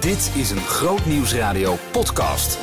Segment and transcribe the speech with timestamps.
[0.00, 2.58] Dit is een Groot Nieuwsradio podcast.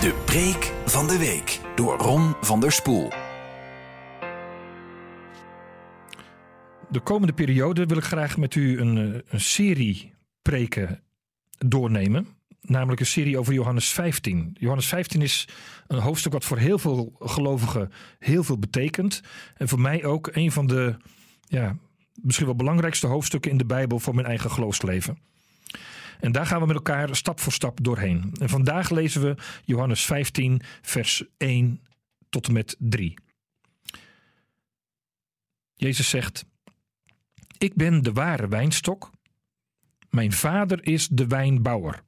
[0.00, 3.12] De preek van de week door Ron van der Spoel.
[6.90, 11.02] De komende periode wil ik graag met u een, eh, een serie preken
[11.58, 12.26] doornemen.
[12.60, 14.56] Namelijk een serie over Johannes 15.
[14.58, 15.48] Johannes 15 is
[15.86, 19.22] een hoofdstuk wat voor heel veel gelovigen heel veel betekent.
[19.56, 20.96] En voor mij ook een van de
[21.42, 21.76] ja,
[22.22, 25.30] misschien wel belangrijkste hoofdstukken in de Bijbel voor mijn eigen geloofsleven.
[26.22, 28.34] En daar gaan we met elkaar stap voor stap doorheen.
[28.40, 31.80] En vandaag lezen we Johannes 15, vers 1
[32.28, 33.14] tot en met 3.
[35.74, 36.44] Jezus zegt:
[37.58, 39.10] Ik ben de ware wijnstok.
[40.10, 42.02] Mijn vader is de wijnbouwer.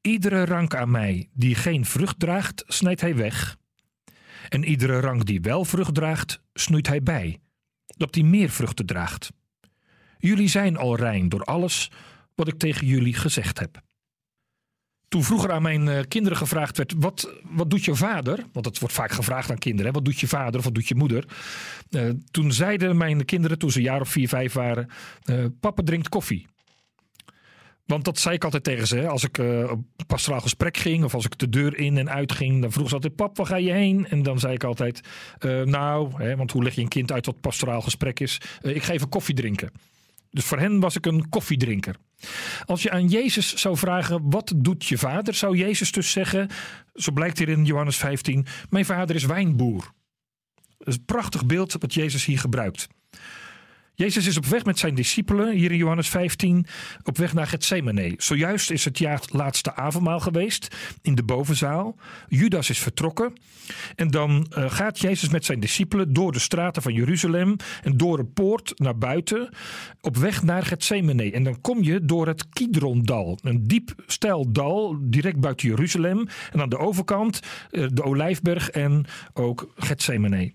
[0.00, 3.58] Iedere rank aan mij die geen vrucht draagt, snijdt hij weg.
[4.48, 7.40] En iedere rank die wel vrucht draagt, snoeit hij bij,
[7.86, 9.32] dat die meer vruchten draagt.
[10.18, 11.90] Jullie zijn al rein door alles
[12.44, 13.80] wat ik tegen jullie gezegd heb.
[15.08, 18.44] Toen vroeger aan mijn eh, kinderen gevraagd werd: wat, wat doet je vader?
[18.52, 20.88] Want het wordt vaak gevraagd aan kinderen: hè, wat doet je vader of wat doet
[20.88, 21.24] je moeder?
[21.90, 24.88] Uh, toen zeiden mijn kinderen, toen ze een jaar of vier, vijf waren:
[25.24, 26.46] uh, Papa drinkt koffie.
[27.86, 28.96] Want dat zei ik altijd tegen ze.
[28.96, 29.08] Hè?
[29.08, 32.62] Als ik op pastoraal gesprek ging of als ik de deur in en uit ging,
[32.62, 34.06] dan vroeg ze altijd: Pap, waar ga je heen?
[34.08, 35.00] En dan zei ik altijd:
[35.64, 38.40] Nou, hè, want hoe leg je een kind uit wat pastoraal gesprek is?
[38.62, 39.70] Ik ga even koffie drinken.
[40.32, 41.96] Dus voor hen was ik een koffiedrinker.
[42.64, 45.34] Als je aan Jezus zou vragen: Wat doet je vader?
[45.34, 46.48] zou Jezus dus zeggen:
[46.94, 49.92] Zo blijkt hier in Johannes 15: Mijn vader is wijnboer.
[50.78, 52.88] Dat is een prachtig beeld wat Jezus hier gebruikt.
[54.02, 56.66] Jezus is op weg met zijn discipelen, hier in Johannes 15,
[57.02, 58.14] op weg naar Gethsemane.
[58.16, 59.00] Zojuist is het
[59.32, 61.96] laatste avondmaal geweest in de bovenzaal.
[62.28, 63.32] Judas is vertrokken.
[63.94, 68.18] En dan uh, gaat Jezus met zijn discipelen door de straten van Jeruzalem en door
[68.18, 69.54] een poort naar buiten,
[70.00, 71.32] op weg naar Gethsemane.
[71.32, 76.26] En dan kom je door het Kidrondal, een diep steil dal, direct buiten Jeruzalem.
[76.52, 80.52] En aan de overkant uh, de Olijfberg en ook Gethsemane.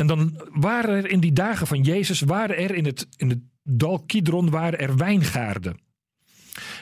[0.00, 3.38] En dan waren er in die dagen van Jezus, waren er in het, in het
[3.62, 5.78] dal Kidron, waren er wijngaarden.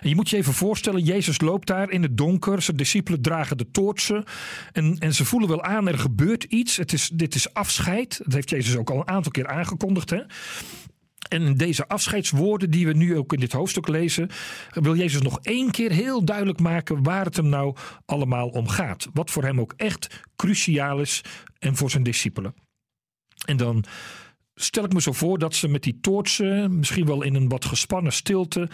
[0.00, 3.58] En je moet je even voorstellen, Jezus loopt daar in het donker, zijn discipelen dragen
[3.58, 4.24] de toortsen
[4.72, 6.76] en, en ze voelen wel aan, er gebeurt iets.
[6.76, 10.10] Het is, dit is afscheid, dat heeft Jezus ook al een aantal keer aangekondigd.
[10.10, 10.22] Hè?
[11.28, 14.30] En in deze afscheidswoorden die we nu ook in dit hoofdstuk lezen,
[14.70, 19.08] wil Jezus nog één keer heel duidelijk maken waar het hem nou allemaal om gaat.
[19.12, 21.24] Wat voor hem ook echt cruciaal is
[21.58, 22.54] en voor zijn discipelen.
[23.46, 23.84] En dan
[24.60, 27.64] stel ik me zo voor dat ze met die toortsen, misschien wel in een wat
[27.64, 28.68] gespannen stilte,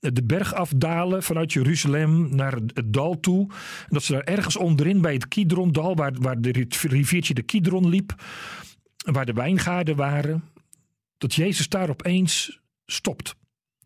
[0.00, 3.46] de berg afdalen vanuit Jeruzalem naar het dal toe.
[3.50, 7.88] En dat ze daar ergens onderin bij het Kidrondal, waar, waar de riviertje de Kidron
[7.88, 8.22] liep,
[8.96, 10.44] waar de wijngaarden waren,
[11.18, 13.36] dat Jezus daar opeens stopt.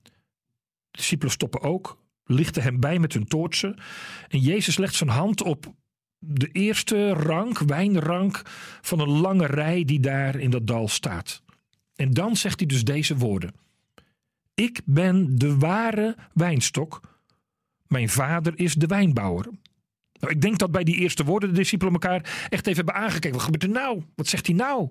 [0.02, 0.10] De
[0.90, 3.78] discipelen stoppen ook, lichten hem bij met hun toortsen.
[4.28, 5.74] En Jezus legt zijn hand op
[6.24, 8.42] de eerste rank, wijnrank
[8.80, 11.42] van een lange rij die daar in dat dal staat.
[11.94, 13.54] En dan zegt hij dus deze woorden.
[14.54, 17.00] Ik ben de ware wijnstok.
[17.86, 19.48] Mijn vader is de wijnbouwer.
[20.20, 23.32] Nou, ik denk dat bij die eerste woorden de discipelen elkaar echt even hebben aangekeken.
[23.32, 24.02] Wat gebeurt er nou?
[24.14, 24.88] Wat zegt hij nou?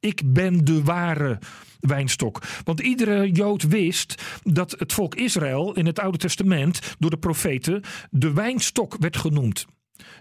[0.00, 1.38] Ik ben de ware
[1.80, 2.42] wijnstok.
[2.64, 7.82] Want iedere Jood wist dat het volk Israël in het Oude Testament door de profeten
[8.10, 9.66] de wijnstok werd genoemd.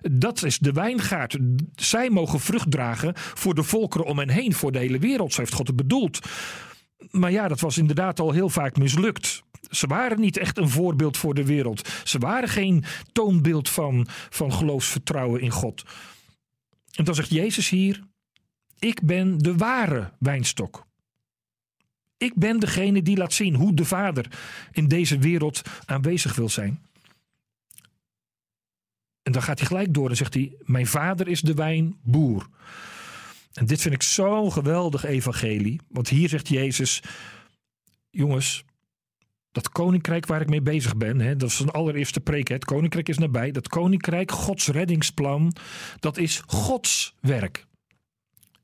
[0.02, 1.38] Dat is de wijngaard.
[1.76, 5.34] Zij mogen vrucht dragen voor de volkeren om hen heen, voor de hele wereld.
[5.34, 6.20] Zo heeft God het bedoeld.
[7.12, 9.44] Maar ja, dat was inderdaad al heel vaak mislukt.
[9.70, 11.90] Ze waren niet echt een voorbeeld voor de wereld.
[12.04, 15.84] Ze waren geen toonbeeld van, van geloofsvertrouwen in God.
[16.92, 18.04] En dan zegt Jezus hier:
[18.80, 20.86] Ik ben de ware wijnstok.
[22.18, 24.26] Ik ben degene die laat zien hoe de Vader
[24.72, 26.80] in deze wereld aanwezig wil zijn.
[29.24, 32.48] En dan gaat hij gelijk door en zegt hij: Mijn vader is de wijnboer.
[33.54, 35.80] En dit vind ik zo'n geweldig evangelie.
[35.88, 37.04] Want hier zegt Jezus:
[38.10, 38.64] Jongens,
[39.52, 42.48] dat koninkrijk waar ik mee bezig ben, hè, dat is een allereerste preek.
[42.48, 43.52] Hè, het koninkrijk is nabij.
[43.52, 45.56] Dat koninkrijk, Gods reddingsplan,
[46.00, 47.66] dat is Gods werk.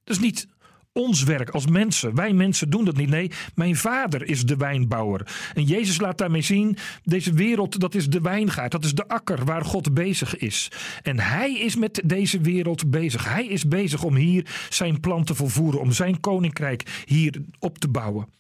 [0.04, 0.48] Dat is niet
[0.94, 2.16] ons werk als mensen.
[2.16, 3.10] Wij mensen doen dat niet.
[3.10, 5.52] Nee, mijn vader is de wijnbouwer.
[5.54, 8.72] En Jezus laat daarmee zien, deze wereld, dat is de wijngaard.
[8.72, 10.72] Dat is de akker waar God bezig is.
[11.02, 13.34] En hij is met deze wereld bezig.
[13.34, 15.82] Hij is bezig om hier zijn plan te volvoeren.
[15.82, 18.39] Om zijn koninkrijk hier op te bouwen.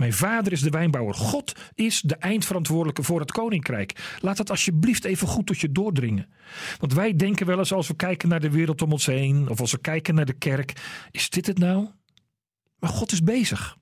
[0.00, 1.14] Mijn vader is de wijnbouwer.
[1.14, 4.16] God is de eindverantwoordelijke voor het koninkrijk.
[4.20, 6.28] Laat dat alsjeblieft even goed tot je doordringen.
[6.78, 9.60] Want wij denken wel eens als we kijken naar de wereld om ons heen, of
[9.60, 10.72] als we kijken naar de kerk:
[11.10, 11.88] is dit het nou?
[12.78, 13.76] Maar God is bezig.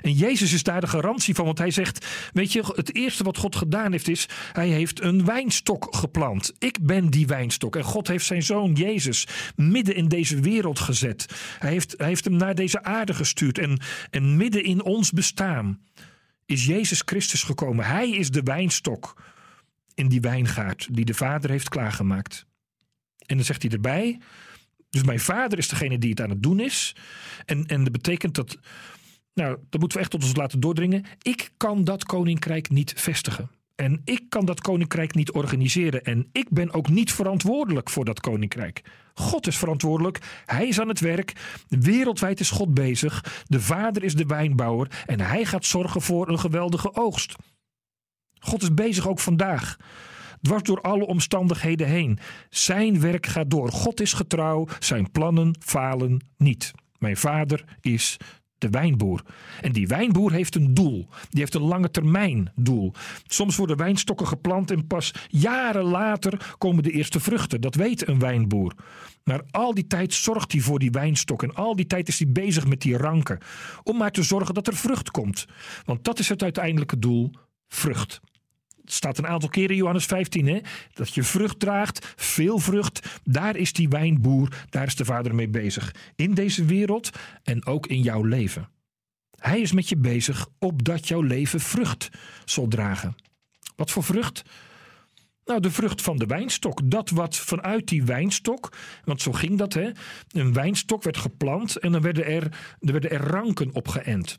[0.00, 3.36] En Jezus is daar de garantie van, want hij zegt: Weet je, het eerste wat
[3.36, 6.52] God gedaan heeft, is: Hij heeft een wijnstok geplant.
[6.58, 7.76] Ik ben die wijnstok.
[7.76, 11.26] En God heeft zijn zoon Jezus midden in deze wereld gezet.
[11.58, 13.58] Hij heeft, hij heeft hem naar deze aarde gestuurd.
[13.58, 13.80] En,
[14.10, 15.80] en midden in ons bestaan
[16.46, 17.84] is Jezus Christus gekomen.
[17.84, 19.22] Hij is de wijnstok
[19.94, 22.46] in die wijngaard die de Vader heeft klaargemaakt.
[23.26, 24.18] En dan zegt hij erbij.
[24.90, 26.94] Dus mijn vader is degene die het aan het doen is.
[27.44, 28.58] En, en dat betekent dat
[29.34, 31.04] nou, dat moeten we echt tot ons laten doordringen.
[31.22, 33.50] Ik kan dat koninkrijk niet vestigen.
[33.74, 36.02] En ik kan dat koninkrijk niet organiseren.
[36.02, 38.82] En ik ben ook niet verantwoordelijk voor dat koninkrijk.
[39.14, 40.42] God is verantwoordelijk.
[40.46, 41.32] Hij is aan het werk.
[41.68, 43.44] Wereldwijd is God bezig.
[43.46, 45.04] De vader is de wijnbouwer.
[45.06, 47.34] En hij gaat zorgen voor een geweldige oogst.
[48.38, 49.76] God is bezig ook vandaag.
[50.40, 52.18] Dwars door alle omstandigheden heen.
[52.50, 53.72] Zijn werk gaat door.
[53.72, 54.66] God is getrouw.
[54.78, 56.70] Zijn plannen falen niet.
[56.98, 58.16] Mijn vader is
[58.62, 59.22] de wijnboer.
[59.60, 61.08] En die wijnboer heeft een doel.
[61.30, 62.92] Die heeft een lange termijn doel.
[63.26, 67.60] Soms worden wijnstokken geplant en pas jaren later komen de eerste vruchten.
[67.60, 68.74] Dat weet een wijnboer.
[69.24, 71.42] Maar al die tijd zorgt hij voor die wijnstok.
[71.42, 73.38] En al die tijd is hij bezig met die ranken.
[73.82, 75.46] Om maar te zorgen dat er vrucht komt.
[75.84, 77.30] Want dat is het uiteindelijke doel:
[77.68, 78.20] vrucht.
[78.84, 80.58] Staat een aantal keren Johannes 15, hè?
[80.92, 83.20] dat je vrucht draagt, veel vrucht.
[83.24, 85.94] Daar is die wijnboer, daar is de vader mee bezig.
[86.16, 87.10] In deze wereld
[87.42, 88.68] en ook in jouw leven.
[89.38, 92.08] Hij is met je bezig opdat jouw leven vrucht
[92.44, 93.14] zal dragen.
[93.76, 94.42] Wat voor vrucht?
[95.44, 96.90] Nou, de vrucht van de wijnstok.
[96.90, 99.90] Dat wat vanuit die wijnstok, want zo ging dat, hè?
[100.28, 102.42] Een wijnstok werd geplant en dan werden er,
[102.80, 104.38] er, werden er ranken op geënt.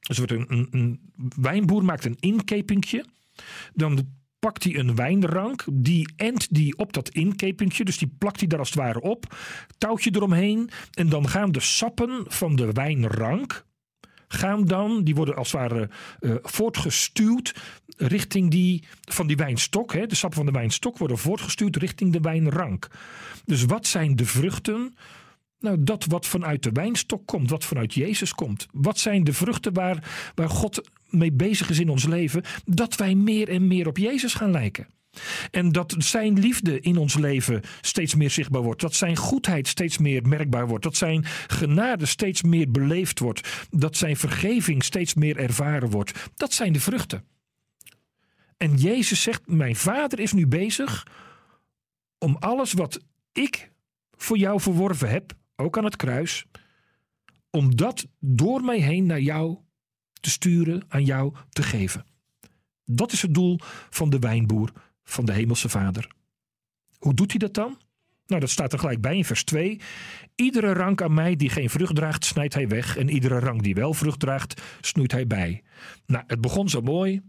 [0.00, 1.00] Dus een, een, een
[1.40, 3.04] wijnboer maakt een inkepingje.
[3.74, 4.08] Dan
[4.38, 8.58] pakt hij een wijnrank, die ent die op dat inkepingje, dus die plakt hij daar
[8.58, 9.36] als het ware op,
[9.78, 13.64] touwtje eromheen en dan gaan de sappen van de wijnrank,
[14.28, 17.54] gaan dan, die worden als het ware uh, voortgestuwd
[17.96, 19.92] richting die van die wijnstok.
[19.92, 22.88] Hè, de sappen van de wijnstok worden voortgestuwd richting de wijnrank.
[23.44, 24.94] Dus wat zijn de vruchten?
[25.58, 28.66] Nou, dat wat vanuit de wijnstok komt, wat vanuit Jezus komt.
[28.72, 32.42] Wat zijn de vruchten waar, waar God mee bezig is in ons leven?
[32.64, 34.86] Dat wij meer en meer op Jezus gaan lijken.
[35.50, 38.80] En dat zijn liefde in ons leven steeds meer zichtbaar wordt.
[38.80, 40.84] Dat zijn goedheid steeds meer merkbaar wordt.
[40.84, 43.66] Dat zijn genade steeds meer beleefd wordt.
[43.70, 46.30] Dat zijn vergeving steeds meer ervaren wordt.
[46.36, 47.24] Dat zijn de vruchten.
[48.56, 51.06] En Jezus zegt: Mijn vader is nu bezig
[52.18, 53.00] om alles wat
[53.32, 53.70] ik
[54.16, 56.46] voor jou verworven heb, ook aan het kruis,
[57.50, 59.58] om dat door mij heen naar jou
[60.20, 62.06] te sturen, aan jou te geven.
[62.84, 63.58] Dat is het doel
[63.90, 64.72] van de wijnboer,
[65.04, 66.10] van de Hemelse Vader.
[66.98, 67.78] Hoe doet hij dat dan?
[68.26, 69.80] Nou, dat staat er gelijk bij in vers 2.
[70.34, 72.96] Iedere rank aan mij die geen vrucht draagt, snijdt hij weg.
[72.96, 75.62] En iedere rank die wel vrucht draagt, snoeit hij bij.
[76.06, 77.20] Nou, het begon zo mooi.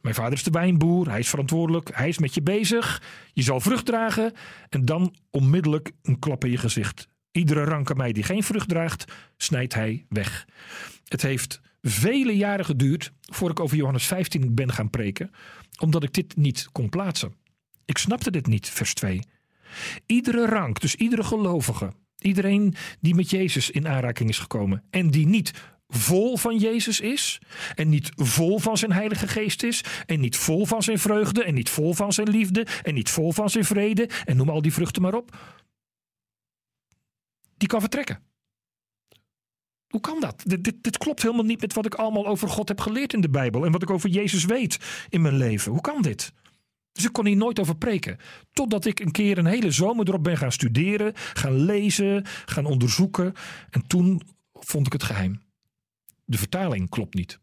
[0.00, 3.02] Mijn vader is de wijnboer, hij is verantwoordelijk, hij is met je bezig.
[3.32, 4.32] Je zal vrucht dragen
[4.68, 7.08] en dan onmiddellijk een klap in je gezicht.
[7.32, 9.04] Iedere rank aan mij die geen vrucht draagt,
[9.36, 10.46] snijdt hij weg.
[11.08, 15.30] Het heeft vele jaren geduurd voor ik over Johannes 15 ben gaan preken,
[15.78, 17.34] omdat ik dit niet kon plaatsen.
[17.84, 19.20] Ik snapte dit niet, vers 2.
[20.06, 25.26] Iedere rank, dus iedere gelovige, iedereen die met Jezus in aanraking is gekomen en die
[25.26, 25.52] niet
[25.88, 27.38] vol van Jezus is
[27.74, 31.54] en niet vol van zijn Heilige Geest is en niet vol van zijn vreugde en
[31.54, 34.72] niet vol van zijn liefde en niet vol van zijn vrede en noem al die
[34.72, 35.36] vruchten maar op,
[37.56, 38.29] die kan vertrekken.
[39.90, 40.42] Hoe kan dat?
[40.46, 43.30] Dit, dit, klopt helemaal niet met wat ik allemaal over God heb geleerd in de
[43.30, 44.78] Bijbel en wat ik over Jezus weet
[45.08, 45.72] in mijn leven.
[45.72, 46.32] Hoe kan dit?
[46.92, 48.18] Dus ik kon hier nooit over preken.
[48.52, 53.32] Totdat ik een keer een hele zomer erop ben gaan studeren, gaan lezen, gaan onderzoeken.
[53.70, 55.42] En toen vond ik het geheim.
[56.24, 57.40] De vertaling klopt niet.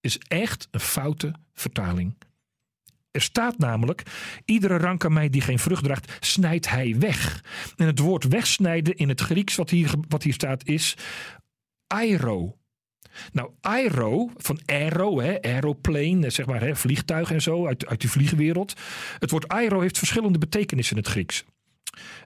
[0.00, 2.16] Is echt een foute vertaling.
[3.12, 4.02] Er staat namelijk:
[4.44, 7.44] iedere rank aan mij die geen vrucht draagt, snijdt hij weg.
[7.76, 10.96] En het woord wegsnijden in het Grieks, wat hier, wat hier staat, is
[11.86, 12.56] airo.
[13.32, 18.74] Nou, aero, van aero, hè, aeroplane, zeg maar, vliegtuig en zo, uit, uit de vliegwereld.
[19.18, 21.44] Het woord aero heeft verschillende betekenissen in het Grieks.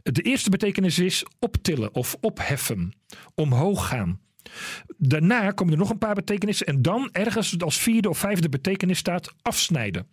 [0.02, 2.92] De eerste betekenis is optillen of opheffen,
[3.34, 4.20] omhoog gaan.
[4.96, 8.98] Daarna komen er nog een paar betekenissen en dan ergens als vierde of vijfde betekenis
[8.98, 10.06] staat afsnijden.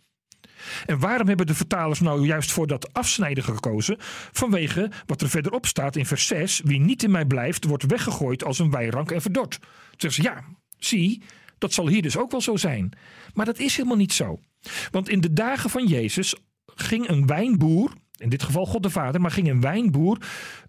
[0.86, 3.96] En waarom hebben de vertalers nou juist voor dat afsnijden gekozen?
[4.32, 6.60] Vanwege wat er verderop staat in vers 6.
[6.64, 9.58] Wie niet in mij blijft, wordt weggegooid als een weirank en verdord.
[9.96, 10.44] Ze, ja,
[10.78, 11.22] zie,
[11.58, 12.92] dat zal hier dus ook wel zo zijn.
[13.34, 14.40] Maar dat is helemaal niet zo.
[14.90, 16.34] Want in de dagen van Jezus
[16.74, 20.18] ging een wijnboer, in dit geval God de Vader, maar ging een wijnboer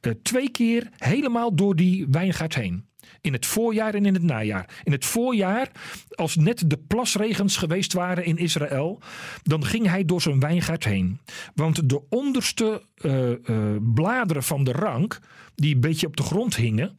[0.02, 2.86] eh, twee keer helemaal door die wijngaard heen.
[3.22, 4.70] In het voorjaar en in het najaar.
[4.84, 5.72] In het voorjaar,
[6.10, 9.02] als net de plasregens geweest waren in Israël,
[9.44, 11.20] dan ging hij door zijn wijngaard heen.
[11.56, 13.36] Want de onderste uh, uh,
[13.94, 15.20] bladeren van de rank,
[15.56, 16.98] die een beetje op de grond hingen,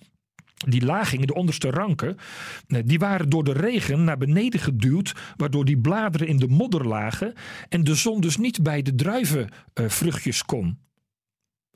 [0.56, 2.16] die lagingen, de onderste ranken,
[2.84, 7.34] die waren door de regen naar beneden geduwd, waardoor die bladeren in de modder lagen
[7.68, 10.78] en de zon dus niet bij de druivenvruchtjes kon.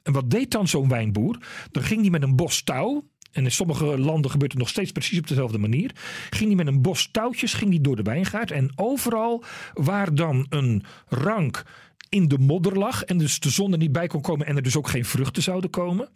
[0.02, 1.38] En wat deed dan zo'n wijnboer?
[1.70, 4.92] Dan ging hij met een bos touw, en in sommige landen gebeurt het nog steeds
[4.92, 5.90] precies op dezelfde manier.
[6.30, 8.50] Ging hij met een bos touwtjes ging hij door de wijngaard.
[8.50, 9.44] En overal
[9.74, 11.62] waar dan een rank
[12.08, 13.04] in de modder lag.
[13.04, 14.46] En dus de zon er niet bij kon komen.
[14.46, 16.08] En er dus ook geen vruchten zouden komen.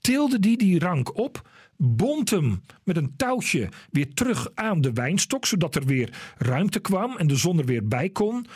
[0.00, 1.50] Tilde die die rank op.
[1.76, 5.46] Bond hem met een touwtje weer terug aan de wijnstok.
[5.46, 7.16] Zodat er weer ruimte kwam.
[7.16, 8.46] En de zon er weer bij kon.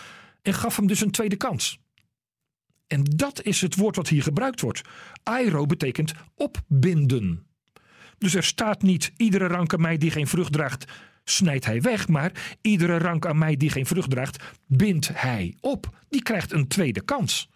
[0.42, 1.78] En gaf hem dus een tweede kans.
[2.86, 4.82] En dat is het woord wat hier gebruikt wordt.
[5.22, 7.49] Airo betekent opbinden.
[8.20, 10.84] Dus er staat niet iedere rank aan mij die geen vrucht draagt,
[11.24, 12.08] snijdt hij weg.
[12.08, 16.04] Maar iedere rank aan mij die geen vrucht draagt, bindt hij op.
[16.08, 17.48] Die krijgt een tweede kans.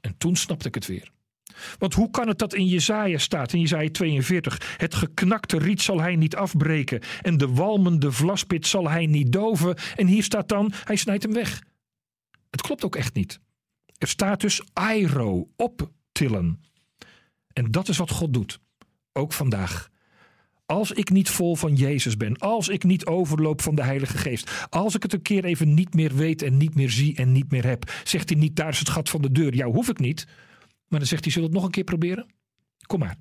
[0.00, 1.10] En toen snapte ik het weer.
[1.78, 6.00] Want hoe kan het dat in Jezaja staat, in Jezaja 42, het geknakte riet zal
[6.00, 9.76] hij niet afbreken en de walmende vlaspit zal hij niet doven.
[9.96, 11.62] En hier staat dan, hij snijdt hem weg.
[12.50, 13.40] Het klopt ook echt niet.
[13.98, 16.60] Er staat dus airo, optillen.
[17.52, 18.60] En dat is wat God doet
[19.12, 19.90] ook vandaag.
[20.66, 24.66] Als ik niet vol van Jezus ben, als ik niet overloop van de Heilige Geest,
[24.70, 27.50] als ik het een keer even niet meer weet en niet meer zie en niet
[27.50, 29.98] meer heb, zegt hij niet, daar is het gat van de deur, jou hoef ik
[29.98, 30.26] niet.
[30.88, 32.26] Maar dan zegt hij, zullen we het nog een keer proberen?
[32.86, 33.16] Kom maar.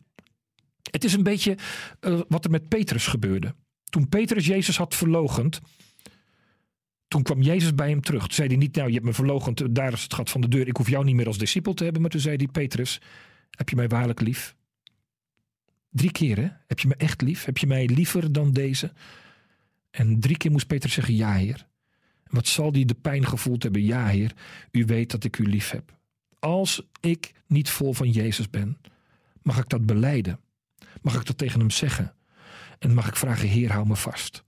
[0.91, 1.57] Het is een beetje
[2.01, 3.55] uh, wat er met Petrus gebeurde.
[3.83, 5.59] Toen Petrus Jezus had verlogend,
[7.07, 8.21] toen kwam Jezus bij hem terug.
[8.21, 10.47] Toen zei hij niet, nou je hebt me verlogend, daar is het gat van de
[10.47, 12.01] deur, ik hoef jou niet meer als discipel te hebben.
[12.01, 13.01] Maar toen zei hij, Petrus,
[13.49, 14.55] heb je mij waarlijk lief?
[15.91, 16.61] Drie keer?
[16.67, 17.45] Heb je me echt lief?
[17.45, 18.93] Heb je mij liever dan deze?
[19.89, 21.67] En drie keer moest Peter zeggen: Ja, Heer.
[22.29, 23.83] wat zal die de pijn gevoeld hebben?
[23.83, 24.33] Ja, Heer.
[24.71, 25.97] U weet dat ik u lief heb.
[26.39, 28.77] Als ik niet vol van Jezus ben,
[29.41, 30.39] mag ik dat beleiden?
[31.01, 32.15] Mag ik dat tegen hem zeggen?
[32.79, 34.43] En mag ik vragen: Heer, hou me vast.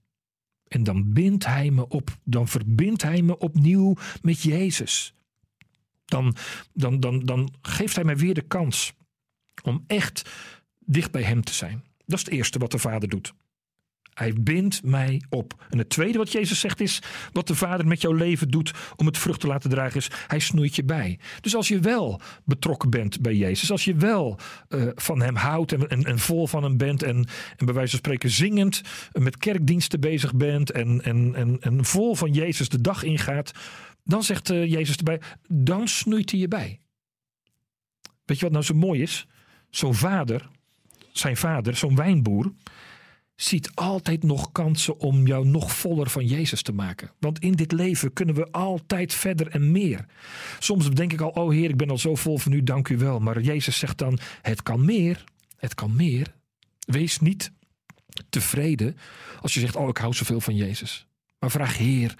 [0.68, 2.18] En dan bindt hij me op.
[2.24, 5.14] Dan verbindt hij me opnieuw met Jezus.
[6.04, 6.36] Dan,
[6.72, 8.94] dan, dan, dan geeft hij mij weer de kans
[9.62, 10.30] om echt
[10.86, 11.84] dicht bij Hem te zijn.
[12.06, 13.34] Dat is het eerste wat de Vader doet.
[14.14, 15.66] Hij bindt mij op.
[15.70, 19.06] En het tweede wat Jezus zegt is: wat de Vader met jouw leven doet om
[19.06, 21.18] het vrucht te laten dragen, is: Hij snoeit je bij.
[21.40, 24.38] Dus als je wel betrokken bent bij Jezus, als je wel
[24.68, 27.26] uh, van Hem houdt en, en, vol van Hem bent, en,
[27.56, 32.14] en bij wijze van spreken zingend met kerkdiensten bezig bent en, en, en, en vol
[32.14, 33.52] van Jezus de dag ingaat,
[34.04, 36.80] dan zegt uh, Jezus erbij: dan snoeit Hij je bij.
[38.24, 39.26] Weet je wat nou zo mooi is?
[39.70, 40.48] Zo'n vader
[41.18, 42.52] zijn vader, zo'n wijnboer,
[43.36, 47.10] ziet altijd nog kansen om jou nog voller van Jezus te maken.
[47.18, 50.06] Want in dit leven kunnen we altijd verder en meer.
[50.58, 52.96] Soms denk ik al, oh Heer, ik ben al zo vol van u, dank u
[52.96, 53.18] wel.
[53.18, 55.24] Maar Jezus zegt dan, het kan meer,
[55.56, 56.34] het kan meer.
[56.78, 57.52] Wees niet
[58.28, 58.96] tevreden
[59.40, 61.06] als je zegt, oh ik hou zoveel van Jezus.
[61.38, 62.14] Maar vraag, Heer,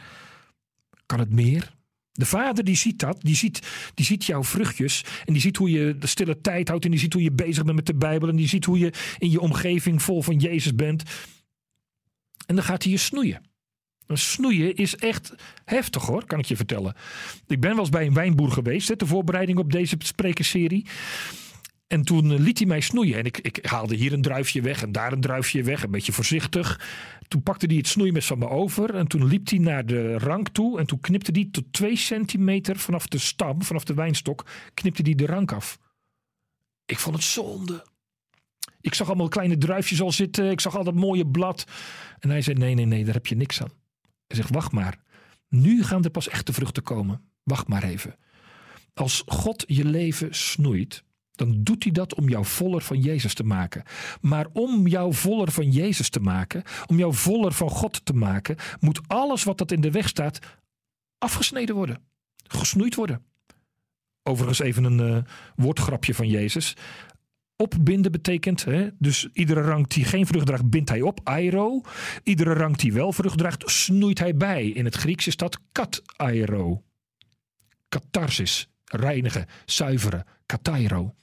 [1.07, 1.73] kan het meer?
[2.17, 3.61] De vader die ziet dat, die ziet,
[3.95, 7.01] die ziet jouw vruchtjes en die ziet hoe je de stille tijd houdt en die
[7.01, 9.41] ziet hoe je bezig bent met de Bijbel en die ziet hoe je in je
[9.41, 11.03] omgeving vol van Jezus bent.
[12.47, 13.43] En dan gaat hij je snoeien.
[14.07, 16.95] Een snoeien is echt heftig hoor, kan ik je vertellen.
[17.47, 20.87] Ik ben wel eens bij een wijnboer geweest, de voorbereiding op deze sprekersserie.
[21.95, 23.19] En toen liet hij mij snoeien.
[23.19, 25.83] En ik, ik, haalde hier een druifje weg en daar een druifje weg.
[25.83, 26.81] Een beetje voorzichtig.
[27.29, 28.95] Toen pakte hij het snoeimes van me over.
[28.95, 30.79] En toen liep hij naar de rank toe.
[30.79, 35.15] En toen knipte hij tot twee centimeter vanaf de stam, vanaf de wijnstok, knipte hij
[35.15, 35.79] de rank af.
[36.85, 37.85] Ik vond het zonde.
[38.81, 40.51] Ik zag allemaal kleine druifjes al zitten.
[40.51, 41.65] Ik zag al dat mooie blad.
[42.19, 43.73] En hij zei: Nee, nee, nee, daar heb je niks aan.
[44.27, 44.99] Hij zegt: Wacht maar.
[45.49, 47.21] Nu gaan er pas echte vruchten komen.
[47.43, 48.17] Wacht maar even.
[48.95, 53.45] Als God je leven snoeit, dan doet hij dat om jou voller van Jezus te
[53.45, 53.83] maken.
[54.21, 58.57] Maar om jou voller van Jezus te maken, om jou voller van God te maken,
[58.81, 60.39] moet alles wat dat in de weg staat
[61.19, 62.03] afgesneden worden,
[62.47, 63.23] gesnoeid worden.
[64.23, 65.23] Overigens even een uh,
[65.57, 66.77] woordgrapje van Jezus.
[67.57, 71.81] Opbinden betekent, hè, dus iedere rang die geen vrucht draagt, bindt hij op, aero.
[72.23, 74.67] Iedere rang die wel vrucht draagt, snoeit hij bij.
[74.67, 76.83] In het Grieks is dat kat aero.
[77.89, 81.15] Catharsis, reinigen, zuiveren, katairo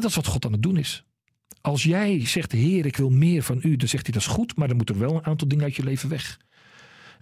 [0.00, 1.04] dat is wat God aan het doen is.
[1.60, 4.56] Als jij zegt, Heer, ik wil meer van u, dan zegt hij dat is goed,
[4.56, 6.38] maar dan moet er wel een aantal dingen uit je leven weg.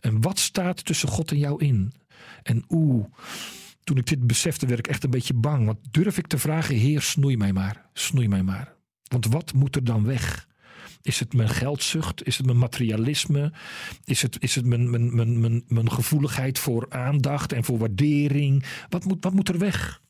[0.00, 1.92] En wat staat tussen God en jou in?
[2.42, 3.04] En oeh,
[3.84, 5.66] toen ik dit besefte, werd ik echt een beetje bang.
[5.66, 8.76] Want durf ik te vragen, Heer, snoei mij maar, snoei mij maar.
[9.08, 10.46] Want wat moet er dan weg?
[11.02, 12.26] Is het mijn geldzucht?
[12.26, 13.52] Is het mijn materialisme?
[14.04, 18.64] Is het, is het mijn, mijn, mijn, mijn, mijn gevoeligheid voor aandacht en voor waardering?
[18.88, 20.00] Wat moet, wat moet er weg?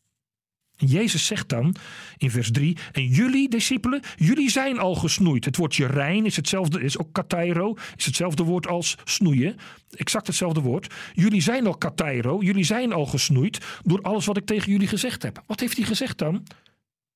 [0.87, 1.75] Jezus zegt dan
[2.17, 5.45] in vers 3: En jullie, discipelen, jullie zijn al gesnoeid.
[5.45, 9.57] Het woordje rein is hetzelfde, is ook katairo, is hetzelfde woord als snoeien.
[9.91, 10.95] Exact hetzelfde woord.
[11.15, 15.23] Jullie zijn al katairo, jullie zijn al gesnoeid door alles wat ik tegen jullie gezegd
[15.23, 15.43] heb.
[15.47, 16.47] Wat heeft hij gezegd dan?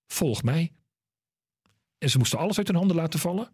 [0.07, 0.73] Volg mij.
[1.99, 3.51] En ze moesten alles uit hun handen laten vallen.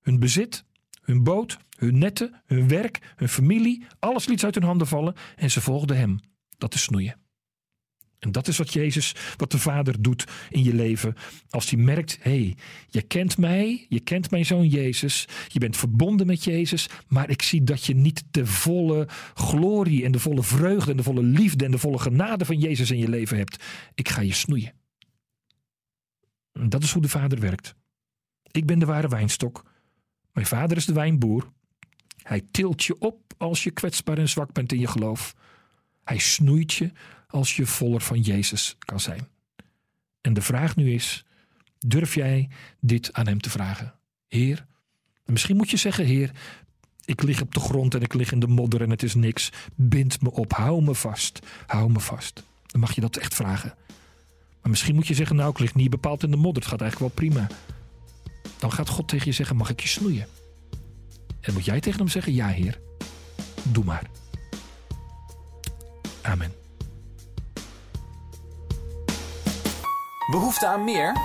[0.00, 0.64] Hun bezit,
[1.02, 5.14] hun boot, hun netten, hun werk, hun familie, alles liet ze uit hun handen vallen
[5.36, 6.20] en ze volgden hem.
[6.58, 7.21] Dat is snoeien.
[8.22, 11.14] En dat is wat Jezus, wat de Vader doet in je leven.
[11.50, 12.56] Als hij merkt, hé, hey,
[12.88, 17.42] je kent mij, je kent mijn zoon Jezus, je bent verbonden met Jezus, maar ik
[17.42, 21.64] zie dat je niet de volle glorie en de volle vreugde en de volle liefde
[21.64, 23.64] en de volle genade van Jezus in je leven hebt.
[23.94, 24.72] Ik ga je snoeien.
[26.52, 27.74] En dat is hoe de Vader werkt.
[28.50, 29.64] Ik ben de ware wijnstok.
[30.32, 31.52] Mijn vader is de wijnboer.
[32.22, 35.34] Hij tilt je op als je kwetsbaar en zwak bent in je geloof.
[36.04, 36.90] Hij snoeit je
[37.32, 39.28] als je voller van Jezus kan zijn.
[40.20, 41.24] En de vraag nu is:
[41.78, 42.48] durf jij
[42.80, 43.94] dit aan Hem te vragen?
[44.28, 44.66] Heer,
[45.24, 46.30] misschien moet je zeggen: Heer,
[47.04, 49.50] ik lig op de grond en ik lig in de modder en het is niks.
[49.74, 52.42] Bind me op, hou me vast, hou me vast.
[52.66, 53.74] Dan mag je dat echt vragen.
[54.60, 56.80] Maar misschien moet je zeggen: Nou, ik lig niet bepaald in de modder, het gaat
[56.80, 57.46] eigenlijk wel prima.
[58.58, 60.26] Dan gaat God tegen je zeggen: Mag ik je snoeien?
[61.40, 62.80] En moet jij tegen hem zeggen: Ja, Heer,
[63.62, 64.10] doe maar.
[66.22, 66.61] Amen.
[70.32, 71.16] Behoefte aan meer?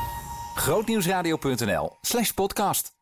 [0.55, 2.96] Grootnieuwsradio.nl slash podcast.